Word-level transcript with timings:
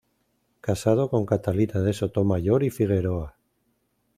Casado 0.61 1.11
con 1.11 1.27
Catalina 1.27 1.79
de 1.79 1.93
Sotomayor 1.93 2.63
y 2.63 2.71
Figueroa. 2.71 3.35